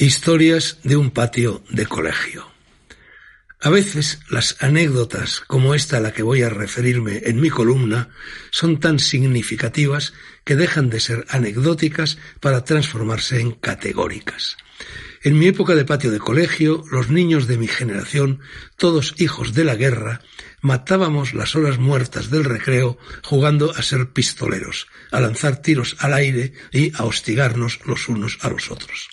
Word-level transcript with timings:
Historias 0.00 0.78
de 0.84 0.96
un 0.96 1.10
patio 1.10 1.64
de 1.70 1.84
colegio. 1.84 2.46
A 3.60 3.68
veces 3.68 4.20
las 4.30 4.54
anécdotas 4.62 5.40
como 5.40 5.74
esta 5.74 5.96
a 5.96 6.00
la 6.00 6.12
que 6.12 6.22
voy 6.22 6.42
a 6.42 6.50
referirme 6.50 7.22
en 7.24 7.40
mi 7.40 7.50
columna 7.50 8.10
son 8.52 8.78
tan 8.78 9.00
significativas 9.00 10.12
que 10.44 10.54
dejan 10.54 10.88
de 10.88 11.00
ser 11.00 11.26
anecdóticas 11.30 12.16
para 12.38 12.62
transformarse 12.62 13.40
en 13.40 13.50
categóricas. 13.50 14.56
En 15.24 15.36
mi 15.36 15.48
época 15.48 15.74
de 15.74 15.84
patio 15.84 16.12
de 16.12 16.20
colegio, 16.20 16.84
los 16.92 17.10
niños 17.10 17.48
de 17.48 17.58
mi 17.58 17.66
generación, 17.66 18.38
todos 18.76 19.16
hijos 19.18 19.52
de 19.52 19.64
la 19.64 19.74
guerra, 19.74 20.20
matábamos 20.60 21.34
las 21.34 21.56
horas 21.56 21.78
muertas 21.78 22.30
del 22.30 22.44
recreo 22.44 22.98
jugando 23.24 23.74
a 23.74 23.82
ser 23.82 24.10
pistoleros, 24.10 24.86
a 25.10 25.18
lanzar 25.18 25.60
tiros 25.60 25.96
al 25.98 26.14
aire 26.14 26.52
y 26.70 26.92
a 26.94 27.02
hostigarnos 27.02 27.80
los 27.84 28.08
unos 28.08 28.38
a 28.42 28.48
los 28.48 28.70
otros. 28.70 29.08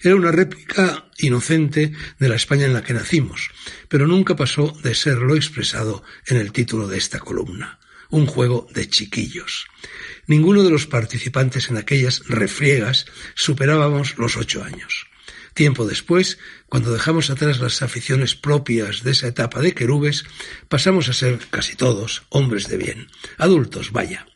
Era 0.00 0.16
una 0.16 0.32
réplica 0.32 1.06
inocente 1.18 1.92
de 2.18 2.28
la 2.28 2.36
España 2.36 2.66
en 2.66 2.74
la 2.74 2.82
que 2.82 2.94
nacimos, 2.94 3.50
pero 3.88 4.06
nunca 4.06 4.36
pasó 4.36 4.76
de 4.82 4.94
ser 4.94 5.18
lo 5.18 5.36
expresado 5.36 6.02
en 6.26 6.36
el 6.36 6.52
título 6.52 6.88
de 6.88 6.98
esta 6.98 7.18
columna, 7.18 7.78
un 8.10 8.26
juego 8.26 8.68
de 8.72 8.88
chiquillos. 8.88 9.66
Ninguno 10.26 10.62
de 10.62 10.70
los 10.70 10.86
participantes 10.86 11.70
en 11.70 11.76
aquellas 11.76 12.22
refriegas 12.26 13.06
superábamos 13.34 14.18
los 14.18 14.36
ocho 14.36 14.64
años. 14.64 15.06
Tiempo 15.54 15.86
después, 15.86 16.38
cuando 16.68 16.92
dejamos 16.92 17.30
atrás 17.30 17.60
las 17.60 17.80
aficiones 17.80 18.34
propias 18.34 19.02
de 19.02 19.12
esa 19.12 19.28
etapa 19.28 19.62
de 19.62 19.72
querubes, 19.72 20.24
pasamos 20.68 21.08
a 21.08 21.14
ser 21.14 21.38
casi 21.48 21.76
todos 21.76 22.24
hombres 22.28 22.68
de 22.68 22.76
bien, 22.76 23.08
adultos, 23.38 23.90
vaya. 23.90 24.26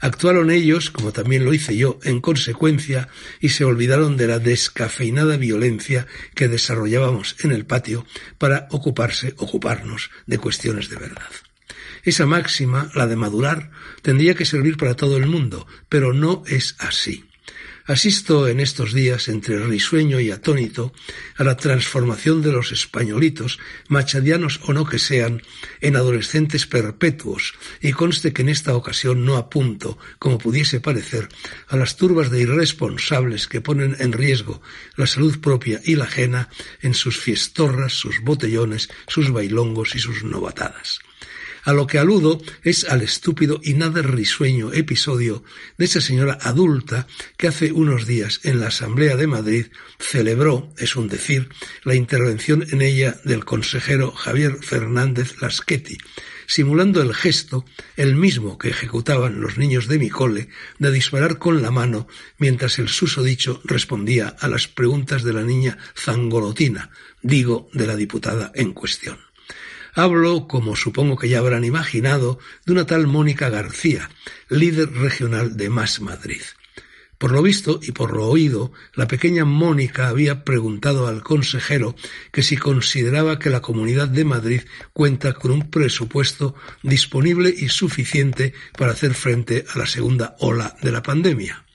Actuaron 0.00 0.50
ellos, 0.50 0.90
como 0.90 1.12
también 1.12 1.44
lo 1.44 1.54
hice 1.54 1.76
yo, 1.76 1.98
en 2.02 2.20
consecuencia, 2.20 3.08
y 3.40 3.50
se 3.50 3.64
olvidaron 3.64 4.16
de 4.16 4.26
la 4.26 4.38
descafeinada 4.38 5.36
violencia 5.36 6.06
que 6.34 6.48
desarrollábamos 6.48 7.36
en 7.40 7.52
el 7.52 7.66
patio 7.66 8.06
para 8.38 8.68
ocuparse, 8.70 9.34
ocuparnos 9.38 10.10
de 10.26 10.38
cuestiones 10.38 10.88
de 10.90 10.96
verdad. 10.96 11.30
Esa 12.02 12.26
máxima, 12.26 12.90
la 12.94 13.06
de 13.06 13.16
madurar, 13.16 13.70
tendría 14.02 14.34
que 14.34 14.44
servir 14.44 14.76
para 14.76 14.94
todo 14.94 15.16
el 15.16 15.26
mundo, 15.26 15.66
pero 15.88 16.12
no 16.12 16.44
es 16.46 16.76
así. 16.78 17.24
Asisto 17.86 18.48
en 18.48 18.58
estos 18.58 18.92
días, 18.92 19.28
entre 19.28 19.64
risueño 19.64 20.18
y 20.18 20.32
atónito, 20.32 20.92
a 21.36 21.44
la 21.44 21.56
transformación 21.56 22.42
de 22.42 22.50
los 22.50 22.72
españolitos, 22.72 23.60
machadianos 23.86 24.60
o 24.64 24.72
no 24.72 24.86
que 24.86 24.98
sean, 24.98 25.42
en 25.80 25.94
adolescentes 25.94 26.66
perpetuos, 26.66 27.54
y 27.80 27.92
conste 27.92 28.32
que 28.32 28.42
en 28.42 28.48
esta 28.48 28.74
ocasión 28.74 29.24
no 29.24 29.36
apunto, 29.36 29.98
como 30.18 30.38
pudiese 30.38 30.80
parecer, 30.80 31.28
a 31.68 31.76
las 31.76 31.96
turbas 31.96 32.28
de 32.32 32.40
irresponsables 32.40 33.46
que 33.46 33.60
ponen 33.60 33.94
en 34.00 34.12
riesgo 34.12 34.60
la 34.96 35.06
salud 35.06 35.38
propia 35.38 35.80
y 35.84 35.94
la 35.94 36.06
ajena 36.06 36.48
en 36.82 36.92
sus 36.92 37.20
fiestorras, 37.20 37.92
sus 37.92 38.20
botellones, 38.20 38.88
sus 39.06 39.30
bailongos 39.30 39.94
y 39.94 40.00
sus 40.00 40.24
novatadas. 40.24 40.98
A 41.66 41.72
lo 41.72 41.88
que 41.88 41.98
aludo 41.98 42.40
es 42.62 42.84
al 42.84 43.02
estúpido 43.02 43.60
y 43.60 43.74
nada 43.74 44.00
risueño 44.00 44.72
episodio 44.72 45.42
de 45.76 45.86
esa 45.86 46.00
señora 46.00 46.38
adulta 46.40 47.08
que 47.36 47.48
hace 47.48 47.72
unos 47.72 48.06
días 48.06 48.38
en 48.44 48.60
la 48.60 48.68
Asamblea 48.68 49.16
de 49.16 49.26
Madrid 49.26 49.66
celebró, 49.98 50.72
es 50.78 50.94
un 50.94 51.08
decir, 51.08 51.48
la 51.82 51.96
intervención 51.96 52.64
en 52.70 52.82
ella 52.82 53.20
del 53.24 53.44
consejero 53.44 54.12
Javier 54.12 54.58
Fernández 54.62 55.42
Laschetti, 55.42 55.98
simulando 56.46 57.02
el 57.02 57.12
gesto, 57.12 57.64
el 57.96 58.14
mismo 58.14 58.58
que 58.58 58.68
ejecutaban 58.68 59.40
los 59.40 59.58
niños 59.58 59.88
de 59.88 59.98
mi 59.98 60.08
cole, 60.08 60.48
de 60.78 60.92
disparar 60.92 61.38
con 61.40 61.62
la 61.62 61.72
mano 61.72 62.06
mientras 62.38 62.78
el 62.78 62.88
susodicho 62.88 63.60
respondía 63.64 64.28
a 64.28 64.46
las 64.46 64.68
preguntas 64.68 65.24
de 65.24 65.32
la 65.32 65.42
niña 65.42 65.78
zangolotina, 65.96 66.92
digo, 67.22 67.68
de 67.72 67.88
la 67.88 67.96
diputada 67.96 68.52
en 68.54 68.72
cuestión. 68.72 69.25
Hablo, 69.98 70.46
como 70.46 70.76
supongo 70.76 71.16
que 71.16 71.30
ya 71.30 71.38
habrán 71.38 71.64
imaginado, 71.64 72.38
de 72.66 72.72
una 72.74 72.84
tal 72.84 73.06
Mónica 73.06 73.48
García, 73.48 74.10
líder 74.50 74.92
regional 74.92 75.56
de 75.56 75.70
Más 75.70 76.02
Madrid. 76.02 76.42
Por 77.16 77.32
lo 77.32 77.40
visto 77.40 77.80
y 77.82 77.92
por 77.92 78.14
lo 78.14 78.26
oído, 78.26 78.72
la 78.94 79.08
pequeña 79.08 79.46
Mónica 79.46 80.08
había 80.08 80.44
preguntado 80.44 81.06
al 81.06 81.22
consejero 81.22 81.96
que 82.30 82.42
si 82.42 82.58
consideraba 82.58 83.38
que 83.38 83.48
la 83.48 83.62
Comunidad 83.62 84.08
de 84.08 84.26
Madrid 84.26 84.60
cuenta 84.92 85.32
con 85.32 85.50
un 85.50 85.70
presupuesto 85.70 86.54
disponible 86.82 87.48
y 87.56 87.70
suficiente 87.70 88.52
para 88.76 88.92
hacer 88.92 89.14
frente 89.14 89.64
a 89.74 89.78
la 89.78 89.86
segunda 89.86 90.36
ola 90.40 90.76
de 90.82 90.92
la 90.92 91.02
pandemia. 91.02 91.65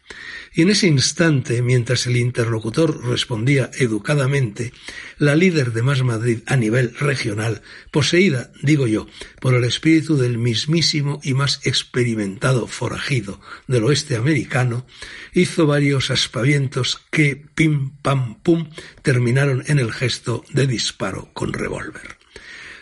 Y 0.53 0.63
en 0.63 0.69
ese 0.69 0.87
instante, 0.87 1.61
mientras 1.61 2.07
el 2.07 2.17
interlocutor 2.17 3.05
respondía 3.05 3.71
educadamente, 3.79 4.73
la 5.17 5.35
líder 5.35 5.71
de 5.71 5.81
Más 5.81 6.03
Madrid 6.03 6.39
a 6.45 6.57
nivel 6.57 6.93
regional, 6.99 7.61
poseída, 7.89 8.51
digo 8.61 8.85
yo, 8.85 9.07
por 9.39 9.53
el 9.53 9.63
espíritu 9.63 10.17
del 10.17 10.37
mismísimo 10.37 11.21
y 11.23 11.33
más 11.33 11.61
experimentado 11.63 12.67
forajido 12.67 13.39
del 13.67 13.85
oeste 13.85 14.17
americano, 14.17 14.85
hizo 15.33 15.67
varios 15.67 16.11
aspavientos 16.11 17.01
que, 17.11 17.37
pim, 17.55 17.91
pam, 18.01 18.41
pum, 18.41 18.69
terminaron 19.03 19.63
en 19.67 19.79
el 19.79 19.93
gesto 19.93 20.43
de 20.51 20.67
disparo 20.67 21.29
con 21.33 21.53
revólver. 21.53 22.20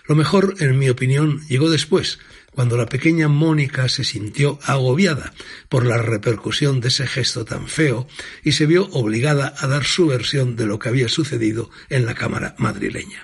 Lo 0.09 0.16
mejor, 0.16 0.56
en 0.58 0.80
mi 0.80 0.90
opinión, 0.90 1.46
llegó 1.50 1.70
después, 1.70 2.18
cuando 2.56 2.78
la 2.78 2.88
pequeña 2.88 3.28
Mónica 3.28 3.88
se 3.90 4.03
sintió 4.03 4.58
agobiada 4.64 5.34
por 5.70 5.86
la 5.86 6.00
repercusión 6.00 6.81
de 6.81 6.88
ese 6.88 7.06
gesto 7.06 7.46
tan 7.46 7.68
feo 7.68 8.08
y 8.44 8.53
se 8.53 8.66
vio 8.66 8.88
obligada 8.88 9.53
a 9.59 9.68
dar 9.68 9.84
su 9.84 10.08
versión 10.08 10.56
de 10.56 10.66
lo 10.66 10.80
que 10.80 10.90
había 10.90 11.09
sucedido 11.09 11.69
en 11.92 12.08
la 12.08 12.16
Cámara 12.16 12.56
madrileña. 12.58 13.24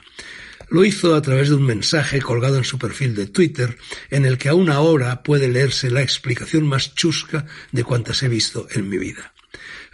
Lo 0.69 0.85
hizo 0.85 1.15
a 1.15 1.23
través 1.23 1.49
de 1.49 1.55
un 1.55 1.65
mensaje 1.65 2.21
colgado 2.21 2.57
en 2.57 2.63
su 2.65 2.77
perfil 2.77 3.15
de 3.15 3.25
Twitter, 3.25 3.79
en 4.11 4.23
el 4.23 4.37
que 4.37 4.49
aún 4.49 4.69
ahora 4.69 5.23
puede 5.23 5.47
leerse 5.47 5.89
la 5.89 6.03
explicación 6.03 6.67
más 6.67 6.93
chusca 6.93 7.47
de 7.71 7.83
cuantas 7.83 8.21
he 8.21 8.29
visto 8.29 8.67
en 8.69 8.89
mi 8.89 8.99
vida 8.99 9.33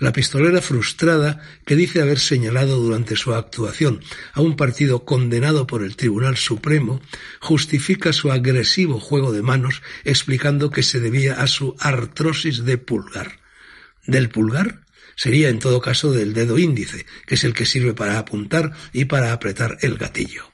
la 0.01 0.11
pistolera 0.11 0.61
frustrada 0.63 1.39
que 1.63 1.75
dice 1.75 2.01
haber 2.01 2.17
señalado 2.17 2.77
durante 2.77 3.15
su 3.15 3.35
actuación 3.35 4.01
a 4.33 4.41
un 4.41 4.55
partido 4.55 5.05
condenado 5.05 5.67
por 5.67 5.83
el 5.83 5.95
Tribunal 5.95 6.37
Supremo, 6.37 7.01
justifica 7.39 8.11
su 8.11 8.31
agresivo 8.31 8.99
juego 8.99 9.31
de 9.31 9.43
manos 9.43 9.83
explicando 10.03 10.71
que 10.71 10.81
se 10.81 10.99
debía 10.99 11.39
a 11.39 11.45
su 11.45 11.75
artrosis 11.79 12.65
de 12.65 12.79
pulgar. 12.79 13.41
¿Del 14.07 14.29
pulgar? 14.29 14.81
Sería 15.15 15.49
en 15.49 15.59
todo 15.59 15.81
caso 15.81 16.11
del 16.11 16.33
dedo 16.33 16.57
índice, 16.57 17.05
que 17.27 17.35
es 17.35 17.43
el 17.43 17.53
que 17.53 17.67
sirve 17.67 17.93
para 17.93 18.17
apuntar 18.17 18.71
y 18.93 19.05
para 19.05 19.33
apretar 19.33 19.77
el 19.81 19.97
gatillo. 19.97 20.51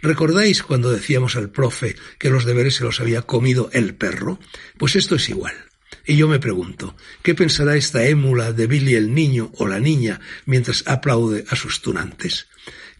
¿Recordáis 0.00 0.62
cuando 0.62 0.90
decíamos 0.90 1.36
al 1.36 1.50
profe 1.50 1.96
que 2.18 2.30
los 2.30 2.46
deberes 2.46 2.76
se 2.76 2.84
los 2.84 2.98
había 3.00 3.20
comido 3.20 3.68
el 3.74 3.94
perro? 3.94 4.38
Pues 4.78 4.96
esto 4.96 5.16
es 5.16 5.28
igual. 5.28 5.54
Y 6.06 6.16
yo 6.16 6.28
me 6.28 6.38
pregunto, 6.38 6.96
¿qué 7.22 7.34
pensará 7.34 7.76
esta 7.76 8.04
émula 8.04 8.52
de 8.52 8.68
Billy 8.68 8.94
el 8.94 9.12
niño 9.12 9.50
o 9.56 9.66
la 9.66 9.80
niña 9.80 10.20
mientras 10.44 10.84
aplaude 10.86 11.44
a 11.48 11.56
sus 11.56 11.82
tunantes? 11.82 12.46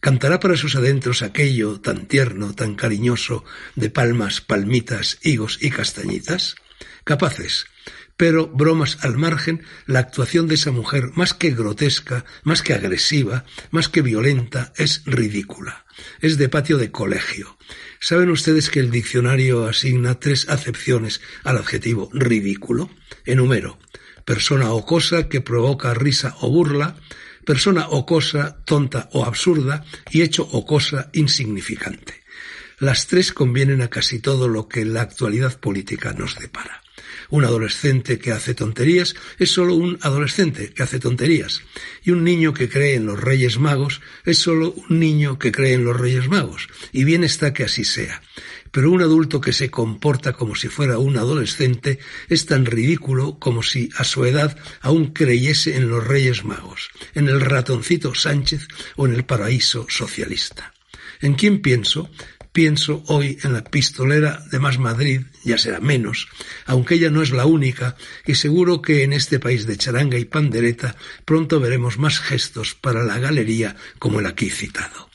¿Cantará 0.01 0.41
para 0.41 0.57
sus 0.57 0.75
adentros 0.75 1.23
aquello 1.23 1.81
tan 1.81 2.07
tierno, 2.07 2.55
tan 2.55 2.75
cariñoso, 2.75 3.45
de 3.77 3.91
palmas, 3.91 4.41
palmitas, 4.41 5.19
higos 5.23 5.59
y 5.61 5.71
castañitas? 5.71 6.57
Capaces, 7.05 7.67
Pero, 8.17 8.47
bromas 8.47 8.99
al 9.03 9.17
margen, 9.17 9.63
la 9.87 9.99
actuación 9.99 10.49
de 10.49 10.55
esa 10.55 10.71
mujer, 10.71 11.11
más 11.15 11.35
que 11.35 11.51
grotesca, 11.51 12.25
más 12.45 12.63
que 12.63 12.73
agresiva, 12.73 13.45
más 13.71 13.89
que 13.89 14.01
violenta, 14.01 14.73
es 14.77 15.03
ridícula. 15.05 15.85
Es 16.21 16.39
de 16.39 16.49
patio 16.49 16.79
de 16.79 16.91
colegio. 16.91 17.59
¿Saben 18.01 18.31
ustedes 18.31 18.71
que 18.71 18.81
el 18.81 18.91
diccionario 18.91 19.67
asigna 19.67 20.19
tres 20.19 20.49
acepciones 20.49 21.21
al 21.45 21.59
adjetivo 21.59 22.09
ridículo? 22.13 22.91
Enumero. 23.25 23.79
Persona 24.25 24.71
o 24.73 24.85
cosa 24.85 25.29
que 25.29 25.41
provoca 25.41 25.95
risa 25.95 26.37
o 26.41 26.51
burla, 26.51 26.97
persona 27.45 27.87
o 27.89 28.07
cosa 28.07 28.65
tonta 28.65 29.09
o 29.13 29.25
absurda 29.25 29.85
y 30.11 30.23
hecho 30.23 30.43
o 30.51 30.67
cosa 30.67 31.11
insignificante. 31.13 32.25
Las 32.79 33.07
tres 33.07 33.33
convienen 33.33 33.83
a 33.83 33.89
casi 33.89 34.19
todo 34.19 34.49
lo 34.49 34.69
que 34.69 34.85
la 34.85 35.03
actualidad 35.03 35.59
política 35.61 36.13
nos 36.13 36.39
depara. 36.39 36.83
Un 37.31 37.45
adolescente 37.45 38.19
que 38.19 38.33
hace 38.33 38.55
tonterías 38.55 39.15
es 39.39 39.51
solo 39.51 39.75
un 39.75 39.99
adolescente 40.03 40.73
que 40.73 40.83
hace 40.83 40.99
tonterías. 40.99 41.63
Y 42.03 42.11
un 42.11 42.25
niño 42.25 42.55
que 42.55 42.69
cree 42.69 42.95
en 42.95 43.07
los 43.07 43.21
Reyes 43.21 43.59
Magos 43.59 44.01
es 44.25 44.39
solo 44.39 44.73
un 44.73 44.99
niño 44.99 45.39
que 45.39 45.53
cree 45.53 45.75
en 45.75 45.85
los 45.85 45.99
Reyes 45.99 46.29
Magos. 46.29 46.69
Y 46.93 47.05
bien 47.05 47.25
está 47.25 47.53
que 47.53 47.65
así 47.65 47.85
sea. 47.85 48.23
Pero 48.71 48.91
un 48.91 49.01
adulto 49.01 49.41
que 49.41 49.53
se 49.53 49.71
comporta 49.71 50.35
como 50.35 50.55
si 50.55 50.69
fuera 50.69 50.99
un 50.99 51.17
adolescente 51.17 51.99
es 52.29 52.47
tan 52.47 52.67
ridículo 52.67 53.39
como 53.39 53.63
si 53.63 53.89
a 53.97 54.05
su 54.05 54.25
edad 54.25 54.57
aún 54.81 55.13
creyese 55.13 55.77
en 55.77 55.89
los 55.89 56.07
Reyes 56.07 56.45
Magos, 56.45 56.91
en 57.15 57.29
el 57.29 57.41
ratoncito 57.41 58.15
Sánchez 58.15 58.69
o 58.97 59.07
en 59.07 59.15
el 59.15 59.25
paraíso 59.25 59.87
socialista. 59.89 60.75
¿En 61.21 61.35
quién 61.35 61.63
pienso? 61.63 62.11
Pienso 62.57 63.05
hoy 63.09 63.37
en 63.43 63.53
la 63.53 63.63
pistolera 63.63 64.43
de 64.51 64.59
Más 64.59 64.79
Madrid, 64.79 65.21
ya 65.45 65.59
será 65.59 65.79
menos, 65.79 66.27
aunque 66.65 66.95
ella 66.95 67.11
no 67.11 67.21
es 67.21 67.31
la 67.31 67.45
única, 67.45 67.99
y 68.25 68.35
seguro 68.37 68.81
que 68.81 69.03
en 69.03 69.13
este 69.13 69.39
país 69.39 69.67
de 69.67 69.77
charanga 69.77 70.17
y 70.17 70.25
pandereta 70.25 70.97
pronto 71.27 71.61
veremos 71.61 71.99
más 71.99 72.19
gestos 72.19 72.75
para 72.75 73.05
la 73.05 73.19
galería 73.19 73.77
como 73.99 74.21
el 74.21 74.27
aquí 74.27 74.49
citado. 74.49 75.11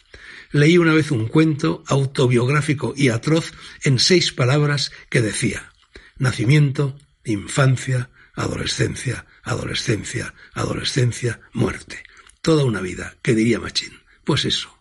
Leí 0.51 0.77
una 0.77 0.93
vez 0.93 1.09
un 1.09 1.27
cuento 1.27 1.83
autobiográfico 1.87 2.93
y 2.95 3.09
atroz 3.09 3.53
en 3.83 3.97
seis 3.97 4.31
palabras 4.31 4.91
que 5.09 5.21
decía 5.21 5.73
nacimiento, 6.19 6.95
infancia, 7.25 8.11
adolescencia, 8.35 9.25
adolescencia, 9.41 10.35
adolescencia, 10.53 11.39
muerte. 11.53 12.03
Toda 12.43 12.65
una 12.65 12.81
vida, 12.81 13.15
¿qué 13.23 13.33
diría 13.33 13.59
Machín? 13.59 13.99
Pues 14.25 14.45
eso. 14.45 14.80